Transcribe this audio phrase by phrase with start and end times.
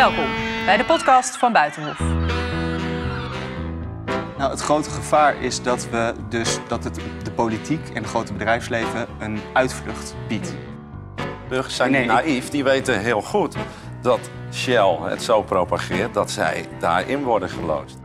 [0.00, 0.26] Welkom
[0.64, 1.98] bij de podcast van Buitenhof.
[4.38, 8.32] Nou, het grote gevaar is dat, we dus, dat het de politiek en het grote
[8.32, 10.54] bedrijfsleven een uitvlucht biedt.
[11.48, 13.56] Burgers zijn Nee, niet ik- naïef, die weten heel goed
[14.02, 17.98] dat Shell het zo propageert dat zij daarin worden geloosd.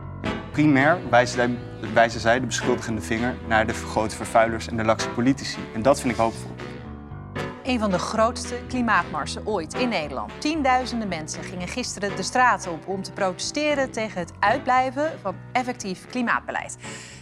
[0.52, 1.58] Primair wijzen, zij-
[1.92, 5.58] wijzen zij de beschuldigende vinger naar de grote vervuilers en de lakse politici.
[5.74, 6.55] En dat vind ik hoopvol.
[7.66, 10.40] Een van de grootste klimaatmarsen ooit in Nederland.
[10.40, 16.06] Tienduizenden mensen gingen gisteren de straat op om te protesteren tegen het uitblijven van effectief
[16.06, 16.76] klimaatbeleid.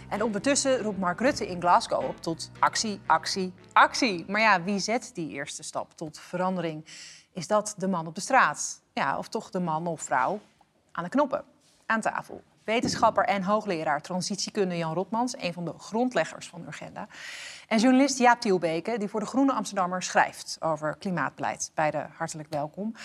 [0.09, 4.25] En ondertussen roept Mark Rutte in Glasgow op tot actie, actie, actie.
[4.27, 6.85] Maar ja, wie zet die eerste stap tot verandering?
[7.33, 8.81] Is dat de man op de straat?
[8.93, 10.39] Ja, of toch de man of vrouw
[10.91, 11.43] aan de knoppen,
[11.85, 12.43] aan tafel?
[12.65, 17.07] Wetenschapper en hoogleraar transitiekunde Jan Rotmans, een van de grondleggers van Urgenda.
[17.67, 21.71] En journalist Jaap Tielbeke, die voor de Groene Amsterdammer schrijft over klimaatbeleid.
[21.73, 22.95] Beide hartelijk welkom.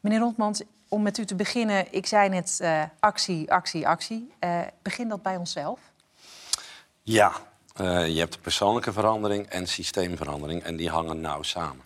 [0.00, 1.92] Meneer Rotmans, om met u te beginnen.
[1.92, 4.32] Ik zei net eh, actie, actie, actie.
[4.38, 5.80] Eh, begin dat bij onszelf?
[7.02, 7.32] Ja,
[7.74, 11.84] eh, je hebt persoonlijke verandering en systeemverandering en die hangen nauw samen.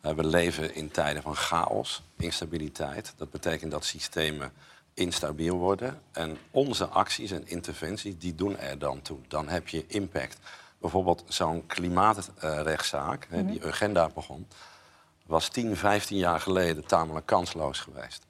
[0.00, 3.12] Eh, we leven in tijden van chaos, instabiliteit.
[3.16, 4.52] Dat betekent dat systemen
[4.98, 6.00] instabiel worden.
[6.12, 9.18] En onze acties en interventies, die doen er dan toe.
[9.28, 10.38] Dan heb je impact.
[10.78, 14.46] Bijvoorbeeld zo'n klimaatrechtszaak, hè, die agenda begon...
[15.26, 18.26] was 10, 15 jaar geleden tamelijk kansloos geweest.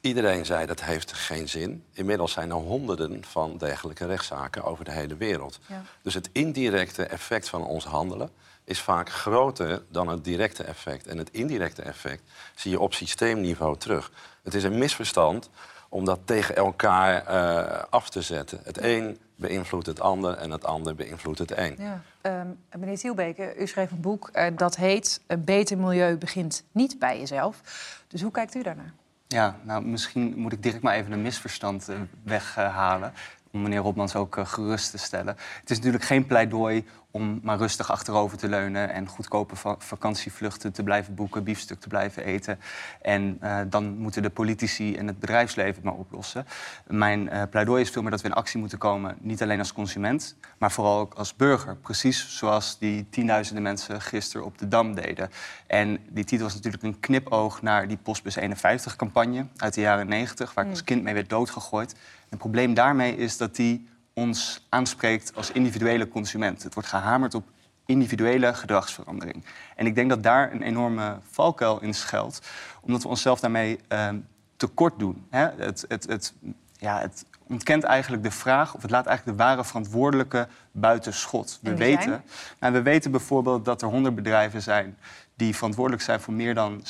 [0.00, 1.84] Iedereen zei dat heeft geen zin.
[1.92, 5.58] Inmiddels zijn er honderden van dergelijke rechtszaken over de hele wereld.
[5.66, 5.82] Ja.
[6.02, 8.30] Dus het indirecte effect van ons handelen
[8.64, 11.06] is vaak groter dan het directe effect.
[11.06, 12.22] En het indirecte effect
[12.54, 14.10] zie je op systeemniveau terug.
[14.42, 15.50] Het is een misverstand
[15.94, 18.60] om dat tegen elkaar eh, af te zetten.
[18.62, 21.76] Het een beïnvloedt het ander en het ander beïnvloedt het een.
[21.78, 22.00] Ja.
[22.20, 22.46] Ehm,
[22.78, 25.20] meneer Tielbeke, u schreef een boek eh, dat heet...
[25.26, 27.60] Een beter milieu begint niet bij jezelf.
[28.08, 28.92] Dus hoe kijkt u daarnaar?
[29.26, 33.12] Ja, nou, misschien moet ik direct maar even een misverstand eh, weghalen.
[33.54, 35.36] Om meneer Rotmans ook eh, gerust te stellen.
[35.60, 38.90] Het is natuurlijk geen pleidooi om maar rustig achterover te leunen...
[38.90, 42.58] en goedkope va- vakantievluchten te blijven boeken, biefstuk te blijven eten.
[43.02, 46.46] En eh, dan moeten de politici en het bedrijfsleven het maar oplossen.
[46.86, 49.16] Mijn eh, pleidooi is veel meer dat we in actie moeten komen...
[49.20, 51.76] niet alleen als consument, maar vooral ook als burger.
[51.76, 55.30] Precies zoals die tienduizenden mensen gisteren op de Dam deden.
[55.66, 60.54] En die titel was natuurlijk een knipoog naar die Postbus 51-campagne uit de jaren 90...
[60.54, 61.94] waar ik als kind mee werd doodgegooid.
[62.28, 66.62] Het probleem daarmee is dat die ons aanspreekt als individuele consument.
[66.62, 67.44] Het wordt gehamerd op
[67.86, 69.44] individuele gedragsverandering.
[69.76, 72.40] En ik denk dat daar een enorme valkuil in schuilt,
[72.80, 74.18] omdat we onszelf daarmee ehm,
[74.56, 75.26] tekort doen.
[75.30, 75.48] Hè?
[75.56, 76.34] Het, het, het,
[76.72, 81.58] ja, het ontkent eigenlijk de vraag, of het laat eigenlijk de ware verantwoordelijke buiten schot.
[81.62, 82.22] We weten,
[82.60, 84.96] nou, we weten bijvoorbeeld dat er honderd bedrijven zijn
[85.36, 86.84] die verantwoordelijk zijn voor meer dan 70%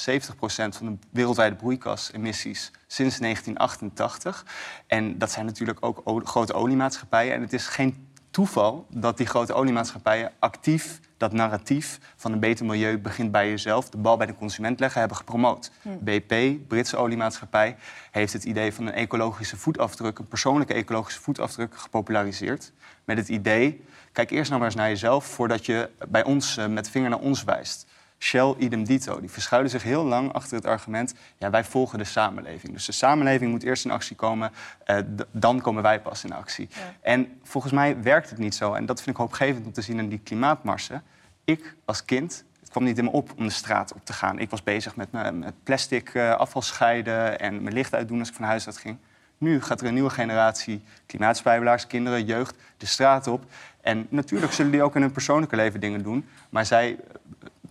[0.46, 4.46] van de wereldwijde broeikasemissies sinds 1988.
[4.86, 7.34] En dat zijn natuurlijk ook grote oliemaatschappijen.
[7.34, 12.66] En het is geen toeval dat die grote oliemaatschappijen actief dat narratief van een beter
[12.66, 15.70] milieu begint bij jezelf, de bal bij de consument leggen, hebben gepromoot.
[16.00, 16.34] BP,
[16.68, 17.76] Britse oliemaatschappij,
[18.10, 22.72] heeft het idee van een ecologische voetafdruk, een persoonlijke ecologische voetafdruk, gepopulariseerd.
[23.04, 26.66] Met het idee, kijk eerst nou maar eens naar jezelf voordat je bij ons eh,
[26.66, 27.86] met de vinger naar ons wijst.
[28.18, 29.20] Shell idem dito.
[29.20, 31.14] Die verschuilen zich heel lang achter het argument...
[31.38, 32.72] ja, wij volgen de samenleving.
[32.72, 34.50] Dus de samenleving moet eerst in actie komen...
[34.84, 34.98] eh,
[35.30, 36.68] dan komen wij pas in actie.
[37.00, 38.72] En volgens mij werkt het niet zo.
[38.74, 41.02] En dat vind ik hoopgevend om te zien in die klimaatmarsen.
[41.44, 44.38] Ik als kind, het kwam niet in me op om de straat op te gaan.
[44.38, 47.40] Ik was bezig met, mijn- met plastic eh, afval scheiden...
[47.40, 48.96] en mijn licht uitdoen als ik van huis uit ging.
[49.38, 53.44] Nu gaat er een nieuwe generatie klimaatspijbelaars, kinderen, jeugd, de straat op.
[53.80, 56.28] En natuurlijk zullen die ook in hun persoonlijke leven dingen doen.
[56.50, 56.98] Maar zij,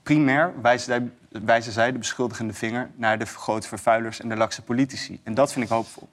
[0.04, 4.62] primair wijzen zij, wijzen zij de beschuldigende vinger naar de grote vervuilers en de lakse
[4.62, 5.20] politici.
[5.24, 6.08] En dat vind ik hoopvol.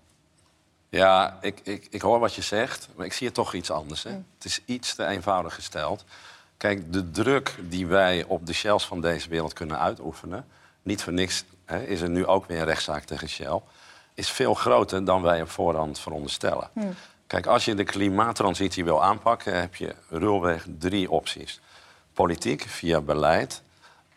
[0.89, 4.03] Ja, ik, ik, ik hoor wat je zegt, maar ik zie het toch iets anders.
[4.03, 4.11] Hè?
[4.11, 6.05] Het is iets te eenvoudig gesteld.
[6.57, 10.47] Kijk, de druk die wij op de Shells van deze wereld kunnen uitoefenen...
[10.83, 13.61] niet voor niks hè, is er nu ook weer een rechtszaak tegen Shell...
[14.15, 16.71] is veel groter dan wij op voorhand veronderstellen.
[17.27, 19.61] Kijk, als je de klimaattransitie wil aanpakken...
[19.61, 21.61] heb je ruwweg drie opties.
[22.13, 23.63] Politiek, via beleid.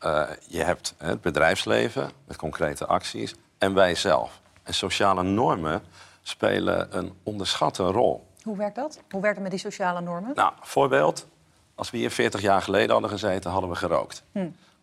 [0.04, 3.36] Eh, je hebt het bedrijfsleven met concrete acties.
[3.58, 4.42] En wij zelf.
[4.64, 5.82] En sociale normen
[6.22, 8.28] spelen een onderschatte rol.
[8.44, 9.00] Hoe werkt dat?
[9.12, 10.32] Hoe werkt het met die sociale normen?
[10.36, 11.28] Nou, voorbeeld.
[11.76, 14.24] Als we hier 40 jaar geleden hadden gezeten, hadden we gerookt.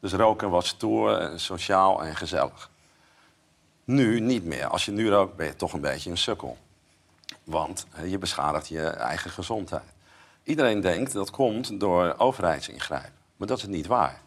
[0.00, 2.70] Dus roken was stoer, en sociaal en gezellig.
[3.84, 4.66] Nu niet meer.
[4.66, 6.56] Als je nu rookt, ben je toch een beetje een sukkel.
[7.44, 9.92] Want je beschadigt je eigen gezondheid.
[10.42, 13.12] Iedereen denkt dat komt door overheidsingrijpen.
[13.36, 14.20] Maar dat is niet waar.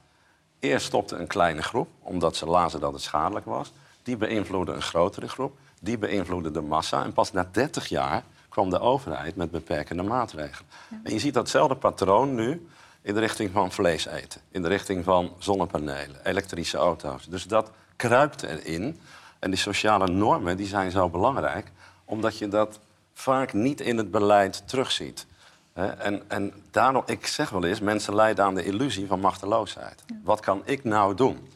[0.63, 3.71] Eerst stopte een kleine groep, omdat ze lazen dat het schadelijk was.
[4.03, 7.03] die beïnvloeden een grotere groep, die beïnvloeden de massa.
[7.03, 10.69] En pas na 30 jaar kwam de overheid met beperkende maatregelen.
[11.03, 12.67] En je ziet datzelfde patroon nu
[13.01, 17.27] in de richting van vlees eten, in de richting van zonnepanelen, elektrische auto's.
[17.27, 18.99] Dus dat kruipt erin.
[19.39, 21.71] En die sociale normen die zijn zo belangrijk,
[22.05, 22.79] omdat je dat
[23.13, 25.25] vaak niet in het beleid terugziet.
[25.73, 30.03] En, en daarom, ik zeg wel eens, mensen lijden aan de illusie van machteloosheid.
[30.23, 31.47] Wat kan ik nou doen?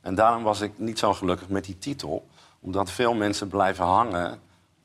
[0.00, 2.26] En daarom was ik niet zo gelukkig met die titel.
[2.60, 4.40] Omdat veel mensen blijven hangen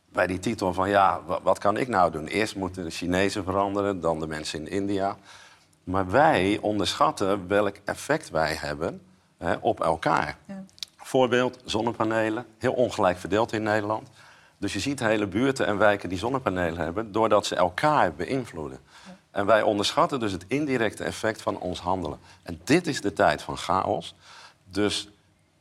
[0.09, 0.89] bij die titel van...
[0.89, 2.27] ja, wa- wat kan ik nou doen?
[2.27, 5.17] Eerst moeten de Chinezen veranderen, dan de mensen in India.
[5.83, 9.01] Maar wij onderschatten welk effect wij hebben
[9.37, 10.37] hè, op elkaar.
[10.45, 10.63] Ja.
[10.97, 12.45] Voorbeeld, zonnepanelen.
[12.57, 14.09] Heel ongelijk verdeeld in Nederland.
[14.61, 17.11] Dus je ziet hele buurten en wijken die zonnepanelen hebben...
[17.11, 18.79] doordat ze elkaar beïnvloeden.
[19.31, 22.19] En wij onderschatten dus het indirecte effect van ons handelen.
[22.43, 24.15] En dit is de tijd van chaos.
[24.63, 25.09] Dus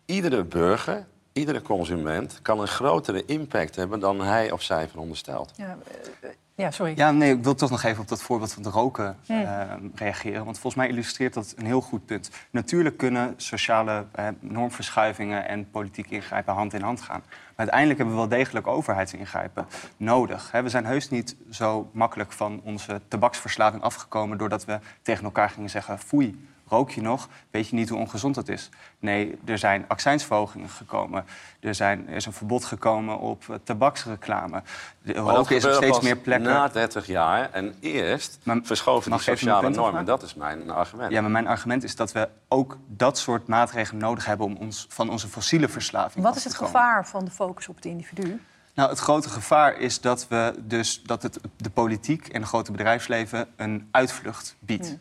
[0.05, 2.39] iedere burger, iedere consument...
[2.43, 5.53] kan een grotere impact hebben dan hij of zij veronderstelt.
[5.57, 5.79] Ja,
[6.21, 6.93] eh, ja sorry.
[6.97, 9.63] Ja, nee, ik wil toch nog even op dat voorbeeld van het roken eh,
[9.95, 10.45] reageren.
[10.45, 12.31] Want volgens mij illustreert dat een heel goed punt.
[12.51, 17.23] Natuurlijk kunnen sociale eh, normverschuivingen en politiek ingrijpen hand in hand gaan.
[17.27, 19.67] Maar uiteindelijk hebben we wel degelijk overheidsingrijpen
[19.97, 20.53] nodig.
[20.53, 20.63] Hè.
[20.63, 24.39] We zijn heus niet zo makkelijk van onze tabaksverslaving afgekomen...
[24.39, 27.29] doordat we tegen elkaar gingen zeggen, foei, rook je nog?
[27.51, 28.69] Weet je niet hoe ongezond dat is?
[28.99, 31.25] Nee, er zijn accijnsverhogingen gekomen.
[31.61, 34.63] Er, zijn, er is een verbod gekomen op eh, tabaksreclame.
[35.03, 36.51] De, roken is op steeds meer plekken...
[36.51, 37.51] na 30 jaar.
[37.53, 40.05] En eerst Maar verschoven die sociale normen.
[40.05, 41.13] Dat is mijn argument.
[41.13, 44.87] Ja, maar mijn argument is dat we ook dat soort maatregelen nodig hebben om ons
[44.89, 46.73] van onze fossiele verslaving Wat af is het komen.
[46.73, 48.41] gevaar van de focus op het individu?
[48.75, 52.73] Nou, het grote gevaar is dat we dus dat het de politiek en het grote
[52.73, 54.97] bedrijfsleven een uitvlucht biedt.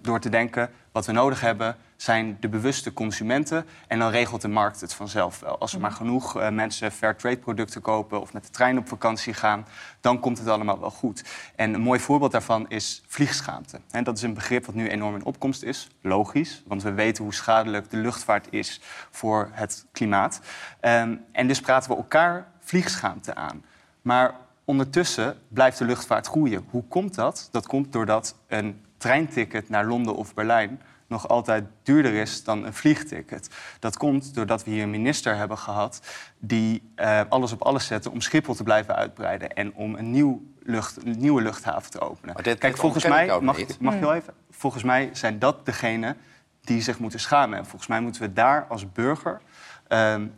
[0.00, 4.48] Door te denken, wat we nodig hebben zijn de bewuste consumenten en dan regelt de
[4.48, 5.58] markt het vanzelf wel.
[5.58, 8.88] Als er maar genoeg eh, mensen fair trade producten kopen of met de trein op
[8.88, 9.66] vakantie gaan,
[10.00, 11.24] dan komt het allemaal wel goed.
[11.56, 13.80] En een mooi voorbeeld daarvan is vliegschaamte.
[13.90, 15.88] En dat is een begrip wat nu enorm in opkomst is.
[16.00, 20.40] Logisch, want we weten hoe schadelijk de luchtvaart is voor het klimaat.
[20.80, 23.64] Ehm, en dus praten we elkaar vliegschaamte aan.
[24.02, 26.64] Maar ondertussen blijft de luchtvaart groeien.
[26.70, 27.48] Hoe komt dat?
[27.50, 32.72] Dat komt doordat een treinticket naar Londen of Berlijn nog altijd duurder is dan een
[32.74, 33.48] vliegticket.
[33.78, 36.00] Dat komt doordat we hier een minister hebben gehad
[36.38, 40.42] die eh, alles op alles zette om Schiphol te blijven uitbreiden en om een, nieuw
[40.62, 42.34] lucht, een nieuwe luchthaven te openen.
[42.34, 43.80] Maar dit- Kijk, dit volgens mij mag, niet.
[43.80, 44.34] mag je wel even.
[44.50, 46.16] Volgens mij zijn dat degenen
[46.60, 47.58] die zich moeten schamen.
[47.58, 49.40] En volgens mij moeten we daar als burger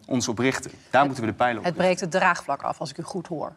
[0.06, 0.70] ons op richten.
[0.90, 3.26] Daar moeten we de pijlen op Het breekt het draagvlak af, als ik u goed
[3.26, 3.52] hoor.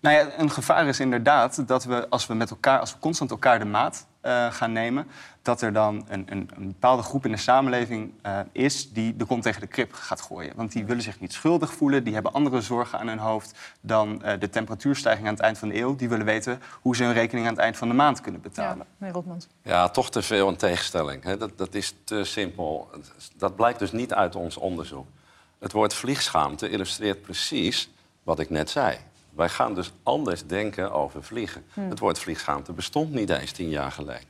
[0.00, 3.30] Nou ja, een gevaar is inderdaad dat we als we met elkaar, als we constant
[3.30, 5.06] elkaar de maat eh, gaan nemen,
[5.42, 9.24] dat er dan een, een, een bepaalde groep in de samenleving eh, is die de
[9.24, 10.52] kont tegen de krip gaat gooien.
[10.56, 14.22] Want die willen zich niet schuldig voelen, die hebben andere zorgen aan hun hoofd dan
[14.22, 15.96] eh, de temperatuurstijging aan het eind van de eeuw.
[15.96, 18.48] Die willen weten hoe ze hun rekening aan het eind van de maand kunnen Ja,
[18.48, 18.86] betalen.
[18.96, 19.46] meneer Rotmans.
[19.62, 21.22] Ja, toch te veel een tegenstelling.
[21.22, 21.36] Hè?
[21.36, 22.90] Dat, dat is te simpel.
[23.36, 25.06] Dat blijkt dus niet uit ons onderzoek.
[25.64, 27.90] Het woord vliegschaamte illustreert precies
[28.22, 28.96] wat ik net zei.
[29.30, 31.64] Wij gaan dus anders denken over vliegen.
[31.70, 34.28] Het woord vliegschaamte bestond niet eens tien jaar geleden.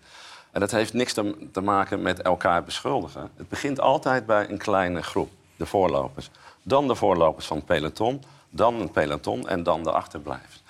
[0.50, 3.30] En dat heeft niks te, te maken met elkaar beschuldigen.
[3.36, 6.30] Het begint altijd bij een kleine groep, de voorlopers.
[6.62, 10.62] Dan de voorlopers van het peloton, dan het peloton en dan de achterblijvers.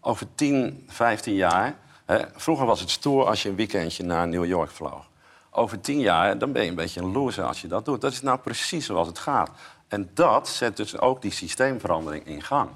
[0.00, 1.76] Over 10, 15 jaar...
[2.04, 5.10] Hè, vroeger was het stoer als je een weekendje naar New York vloog.
[5.54, 8.00] Over tien jaar dan ben je een beetje een loser als je dat doet.
[8.00, 9.50] Dat is nou precies zoals het gaat.
[9.92, 12.70] En dat zet dus ook die systeemverandering in gang.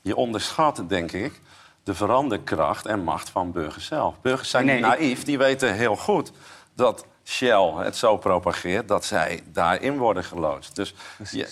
[0.00, 1.40] Je onderschat, denk ik,
[1.82, 4.20] de veranderkracht en macht van burgers zelf.
[4.20, 6.32] Burgers zijn Nee, niet ik- naïef, die weten heel goed
[6.80, 10.76] dat Shell het zo propageert dat zij daarin worden geloodst.
[10.76, 10.94] Dus
[11.30, 11.48] je,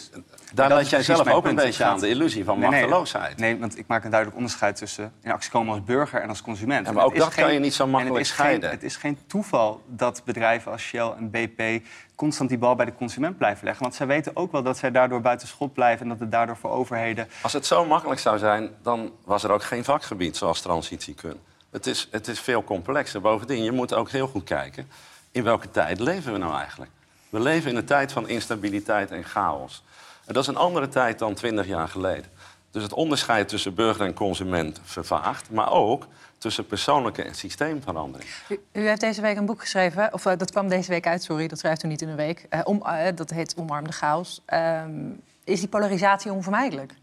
[0.55, 3.37] daar laat jij zelf ook een beetje aan de illusie van Nee, machteloosheid.
[3.37, 6.43] Nee, want ik maak een duidelijk onderscheid tussen in actie komen als burger en als
[6.43, 6.87] consument.
[6.87, 8.63] Ja, maar ook dat kan je niet zo makkelijk het scheiden.
[8.63, 12.87] Geen, het is geen toeval dat bedrijven als Shell en BP constant die bal bij
[12.87, 13.83] de consument blijven leggen.
[13.83, 16.03] Want zij weten ook wel dat zij daardoor buiten schot blijven...
[16.03, 17.29] en dat het daardoor voor overheden...
[17.43, 21.39] Als het zo makkelijk zou zijn, dan was er ook geen vakgebied zoals transitiekunde.
[21.71, 23.21] Het is, het is veel complexer.
[23.21, 24.89] Bovendien, je moet ook heel goed kijken...
[25.31, 26.91] in welke tijd leven we nou eigenlijk?
[27.29, 29.83] We leven in een tijd van instabiliteit en chaos.
[30.25, 32.31] En dat is een andere tijd dan 20 jaar geleden.
[32.71, 35.51] Dus het onderscheid tussen burger en consument vervaagt...
[35.51, 36.07] maar ook
[36.39, 38.31] tussen persoonlijke en systeemverandering.
[38.49, 41.23] U, u heeft deze week een boek geschreven, of eh, dat kwam deze week uit,
[41.23, 42.47] sorry, dat schrijft u niet in een week.
[42.49, 44.43] Eh, om, eh, dat heet Omarm de chaos.
[44.45, 45.11] Ehm,
[45.45, 46.95] is die polarisatie onvermijdelijk?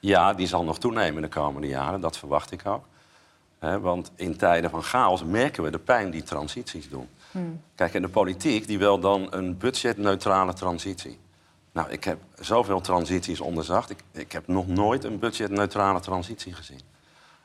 [0.00, 2.84] Ja, die zal nog toenemen de komende jaren, dat verwacht ik ook.
[3.80, 7.08] Want in tijden van chaos merken we de pijn die transities doen.
[7.74, 11.18] Kijk, en de politiek die wil dan een budgetneutrale transitie.
[11.72, 13.90] Nou, ik heb zoveel transities onderzocht.
[13.90, 16.80] Ik, ik heb nog nooit een budgetneutrale transitie gezien.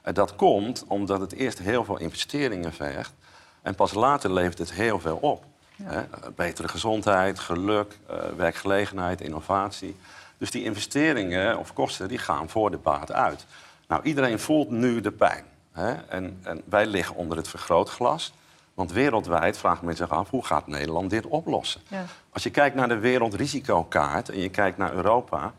[0.02, 3.14] En dat komt omdat het eerst heel veel investeringen vergt.
[3.62, 5.46] En pas later levert het heel veel op.
[5.84, 6.02] Hè?
[6.36, 9.96] Betere gezondheid, geluk, uh, werkgelegenheid, innovatie.
[10.38, 13.46] Dus die investeringen of kosten die gaan voor de baat uit.
[13.88, 15.44] Nou, iedereen voelt nu de pijn.
[15.80, 15.94] Hè?
[15.94, 18.34] En, en wij liggen onder het vergrootglas.
[18.74, 21.82] Want wereldwijd vraagt men zich af hoe gaat Nederland dit oplossen.
[21.88, 22.06] Ja.
[22.30, 25.54] Als je kijkt naar de wereldrisicokaart en je kijkt naar Europa,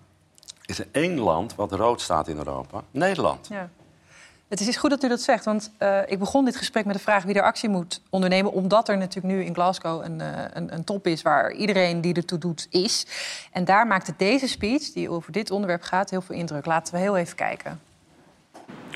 [0.65, 3.49] is er één land wat rood staat in Europa: Nederland.
[3.49, 3.69] Ja.
[4.49, 7.03] Het is goed dat u dat zegt, want uh, ik begon dit gesprek met de
[7.03, 10.75] vraag wie er actie moet ondernemen, omdat er natuurlijk nu in Glasgow een, uh, een,
[10.75, 13.07] een, top is waar iedereen die ertoe doet is.
[13.53, 16.67] En daar maakte deze speech, die over dit onderwerp gaat, heel veel indruk.
[16.67, 17.81] Laten we heel even kijken.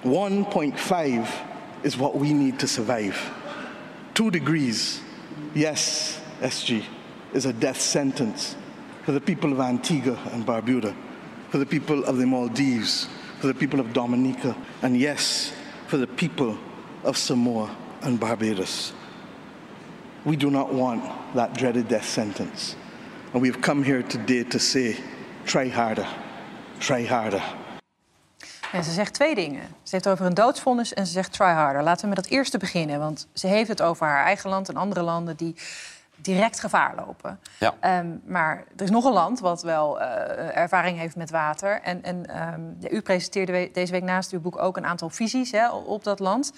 [0.04, 1.28] 1.5
[1.82, 3.18] is what we need to survive.
[4.12, 5.00] Two degrees,
[5.54, 6.84] yes, SG,
[7.32, 8.54] is a death sentence
[9.04, 10.94] for the people of Antigua and Barbuda,
[11.48, 13.08] for the people of the Maldives,
[13.40, 15.52] for the people of Dominica, and yes,
[15.88, 16.58] for the people
[17.02, 18.92] of Samoa and Barbados.
[20.24, 21.02] We do not want
[21.34, 22.76] that dreaded death sentence.
[23.32, 24.96] And we have come here today to say,
[25.44, 26.06] try harder,
[26.78, 27.42] try harder.
[28.74, 29.62] En ze zegt twee dingen.
[29.82, 31.82] Ze heeft over een doodsvonnis en ze zegt try harder.
[31.82, 32.98] Laten we met dat eerste beginnen.
[32.98, 35.54] Want ze heeft het over haar eigen land en andere landen die
[36.16, 37.40] direct gevaar lopen.
[37.58, 37.74] Ja.
[37.80, 41.80] Ehm, maar er is nog een land wat wel uh, ervaring heeft met water.
[41.82, 42.16] En, en
[42.54, 46.04] um, ja, u presenteerde deze week naast uw boek ook een aantal visies hè, op
[46.04, 46.52] dat land.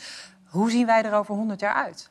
[0.44, 2.08] Hoe zien wij er over 100 jaar uit?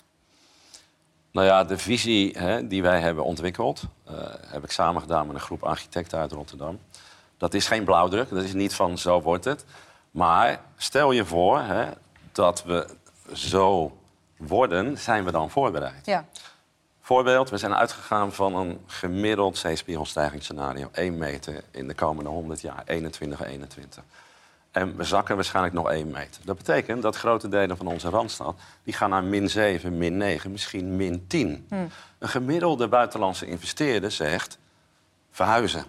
[1.32, 5.36] Nou ja, de visie hè, die wij hebben ontwikkeld, uh, heb ik samen gedaan met
[5.36, 6.80] een groep architecten uit Rotterdam.
[7.38, 9.66] Dat is geen blauwdruk, dat is niet van zo wordt het.
[10.16, 11.90] Maar stel je voor hè,
[12.32, 12.88] dat we
[13.34, 13.98] zo
[14.38, 16.06] worden, zijn we dan voorbereid.
[16.06, 16.26] Ja.
[17.02, 20.90] Voorbeeld, we zijn uitgegaan van een gemiddeld zeespiegelstijgingsscenario.
[20.92, 24.04] 1 meter in de komende 100 jaar, 21, 21.
[24.72, 26.42] En we zakken waarschijnlijk nog 1 meter.
[26.46, 28.56] Dat betekent dat grote delen van onze Randstad...
[28.84, 31.66] die gaan naar min 7, min 9, misschien min 10.
[31.70, 31.76] Hm.
[32.20, 34.58] Een gemiddelde buitenlandse investeerder zegt...
[35.32, 35.86] verhuizen.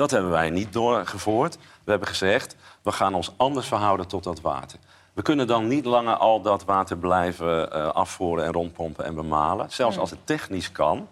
[0.00, 1.58] Dat hebben wij niet doorgevoerd.
[1.84, 4.78] We hebben gezegd, we gaan ons anders verhouden tot dat water.
[5.12, 9.70] We kunnen dan niet langer al dat water blijven uh, afvoeren en rondpompen en bemalen.
[9.70, 11.08] Zelfs als het technisch kan,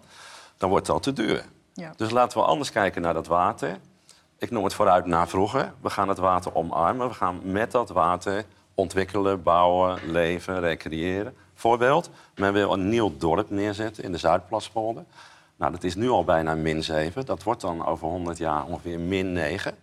[0.57, 1.45] dan wordt al te duur.
[1.73, 1.93] Ja.
[1.95, 3.77] Dus laten we anders kijken naar dat water.
[4.37, 5.73] Ik noem het vooruit naar vroeger.
[5.81, 7.07] We gaan het water omarmen.
[7.07, 11.35] We gaan met dat water ontwikkelen, bouwen, leven, recreëren.
[11.53, 15.03] Voorbeeld, men wil een nieuw dorp neerzetten in de Zuidplaspolder.
[15.59, 17.25] Nou, dat is nu al bijna min 7.
[17.25, 19.75] Dat wordt dan over 100 jaar ongeveer min 9.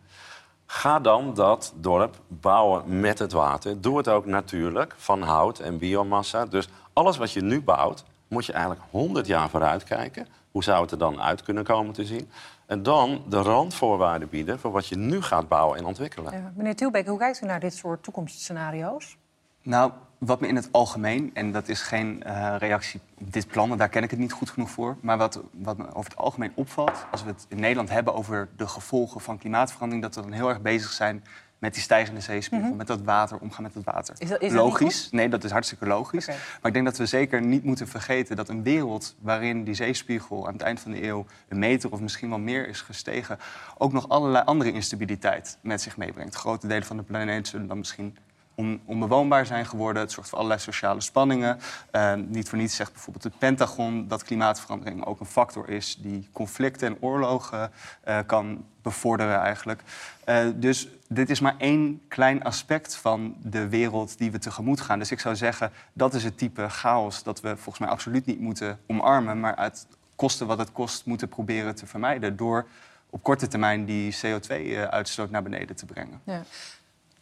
[0.66, 3.80] Ga dan dat dorp bouwen met het water.
[3.80, 6.46] Doe het ook natuurlijk, van hout en biomassa.
[6.46, 10.26] Dus alles wat je nu bouwt, moet je eigenlijk 100 jaar vooruit kijken.
[10.50, 12.30] Hoe zou het er dan uit kunnen komen te zien?
[12.66, 16.32] En dan de randvoorwaarden bieden voor wat je nu gaat bouwen en ontwikkelen.
[16.32, 19.16] Ja, meneer Tielbeek, hoe kijkt u naar dit soort toekomstscenario's?
[19.62, 23.76] Nou, wat me in het algemeen, en dat is geen uh, reactie op dit plan,
[23.76, 24.96] daar ken ik het niet goed genoeg voor.
[25.00, 28.48] Maar wat, wat me over het algemeen opvalt, als we het in Nederland hebben over
[28.56, 31.24] de gevolgen van klimaatverandering, dat we dan heel erg bezig zijn
[31.58, 32.76] met die stijgende zeespiegel, mhm.
[32.76, 34.14] met dat water, omgaan met het water.
[34.18, 35.08] Is dat, is logisch?
[35.10, 36.26] nee, dat is hartstikke logisch.
[36.26, 40.46] Maar ik denk dat we zeker niet moeten vergeten dat een wereld waarin die zeespiegel
[40.46, 43.38] aan het eind van de eeuw een meter of misschien wel meer is gestegen,
[43.78, 46.34] ook nog allerlei andere instabiliteit met zich meebrengt.
[46.34, 48.16] Grote delen van de planeet zullen dan misschien
[48.56, 50.02] on, onbewoonbaar zijn geworden.
[50.02, 51.58] Het zorgt voor allerlei sociale spanningen.
[51.92, 56.28] Uh, niet voor niets zegt bijvoorbeeld het Pentagon dat klimaatverandering ook een factor is die
[56.32, 57.70] conflicten en oorlogen
[58.08, 59.82] uh, kan bevorderen eigenlijk.
[60.28, 64.98] Uh, dus dit is maar één klein aspect van de wereld die we tegemoet gaan.
[64.98, 68.40] Dus ik zou zeggen, dat is het type chaos dat we volgens mij absoluut niet
[68.40, 69.86] moeten omarmen, maar uit
[70.16, 72.66] kosten wat het kost moeten proberen te vermijden door
[73.10, 76.20] op korte termijn die CO2-uitstoot naar beneden te brengen.
[76.24, 76.42] Ja.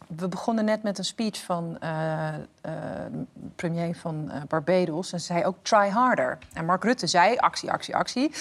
[0.07, 2.33] We begonnen net met een speech van uh,
[3.55, 5.11] premier van uh, Barbados.
[5.11, 6.37] En ze zei ook try harder.
[6.53, 8.31] En Mark Rutte zei actie, actie, actie.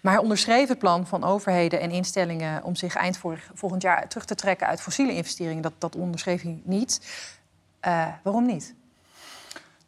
[0.00, 3.20] Maar hij onderschreef het plan van overheden en instellingen om zich eind
[3.54, 5.62] volgend jaar terug te trekken uit fossiele investeringen.
[5.62, 7.00] Dat, dat onderschreef hij niet.
[8.22, 8.74] waarom niet?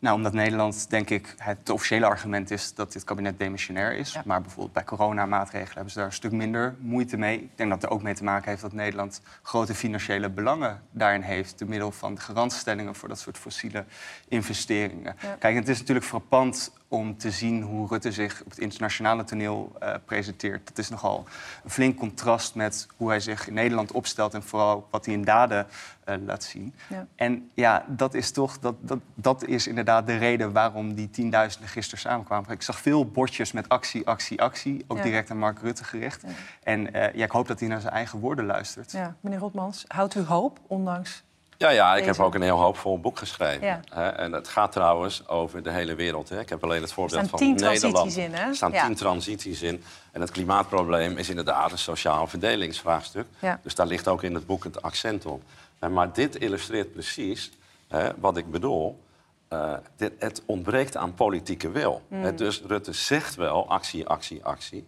[0.01, 4.23] Nou, omdat Nederland, denk ik, het officiële argument is dat dit kabinet demissionair is.
[4.25, 7.41] Maar bijvoorbeeld bij coronamaatregelen hebben ze daar een stuk minder moeite mee.
[7.41, 10.83] Ik denk dat het er ook mee te maken heeft dat Nederland grote financiële belangen
[10.91, 11.59] daarin heeft.
[11.59, 13.85] Door middel van garantstellingen voor dat soort fossiele
[14.29, 15.17] investeringen.
[15.39, 19.73] Kijk, het is natuurlijk frappant om te zien hoe Rutte zich op het internationale toneel
[19.79, 20.69] eh, presenteert.
[20.69, 21.25] Dat is nogal
[21.65, 25.25] een flink contrast met hoe hij zich in Nederland opstelt en vooral wat hij in
[25.25, 25.67] daden
[26.05, 26.75] eh, laat zien.
[26.89, 27.07] Ja.
[27.17, 31.69] En ja, dat is toch dat, dat, dat is inderdaad de reden waarom die tienduizenden
[31.71, 32.51] gisteren samenkwamen.
[32.51, 35.03] Ik zag veel bordjes met actie, actie, actie, ook Ja.
[35.03, 36.25] direct aan Mark Rutte gericht.
[36.63, 38.93] En eh, ja, ik hoop dat hij naar zijn eigen woorden luistert.
[38.93, 41.23] Ja, meneer Rotmans, houdt u hoop, ondanks...
[41.61, 42.17] Ja, ja, ik Deze.
[42.17, 43.67] heb ook een heel hoopvol boek geschreven.
[43.67, 43.81] Ja.
[43.89, 46.29] Hè, en het gaat trouwens over de hele wereld.
[46.29, 46.41] Hè.
[46.41, 47.81] Ik heb alleen het voorbeeld van tien Nederland.
[47.81, 48.47] transities in, hè?
[48.49, 48.87] Er staan Ja.
[48.87, 49.83] tien transities in.
[50.13, 53.27] En het klimaatprobleem is inderdaad een sociaal verdelingsvraagstuk.
[53.39, 53.61] Ja.
[53.63, 55.43] Dus daar ligt ook in het boek het accent op.
[55.91, 57.51] Maar dit illustreert precies
[57.89, 59.01] hè, wat ik bedoel.
[59.49, 62.03] Eh, dit, het ontbreekt aan politieke wil.
[62.09, 62.23] Mm.
[62.23, 64.87] Hè, dus Rutte zegt wel actie, actie, actie.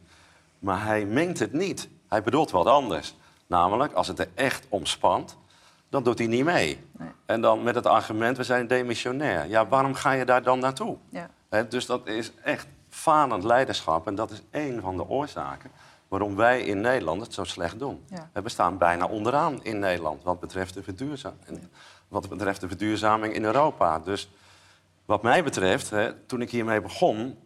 [0.59, 1.89] Maar hij mengt het niet.
[2.09, 3.15] Hij bedoelt wat anders.
[3.47, 5.37] Namelijk, als het er echt om spant,
[5.93, 6.85] dan doet hij niet mee.
[7.27, 9.49] En dan met het argument, we zijn demissionair.
[9.49, 10.97] Ja, waarom ga je daar dan naartoe?
[11.09, 11.29] Ja.
[11.69, 14.07] Dus dat is echt falend leiderschap.
[14.07, 15.71] En dat is één van de oorzaken
[16.09, 18.05] waarom wij in Nederland het zo slecht doen.
[18.07, 18.43] Ja.
[18.43, 21.69] We staan bijna onderaan in Nederland wat betreft de verduurzaming,
[22.09, 23.99] wat betreft de verduurzaming in Europa.
[23.99, 24.31] Dus
[25.05, 25.93] wat mij betreft,
[26.27, 27.39] toen ik hiermee begon,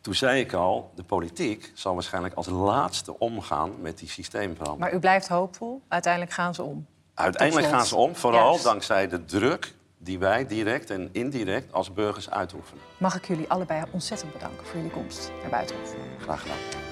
[0.00, 4.80] toen zei ik al, de politiek zal waarschijnlijk als laatste omgaan met die systeemverandering.
[4.80, 6.86] Maar u blijft hoopvol, uiteindelijk gaan ze om.
[7.20, 8.64] Uiteindelijk gaan ze om, vooral Juist.
[8.64, 12.82] dankzij de druk die wij direct en indirect als burgers uitoefenen.
[12.98, 15.94] Mag ik jullie allebei ontzettend bedanken voor jullie komst naar Buitenhof.
[16.18, 16.89] Graag gedaan.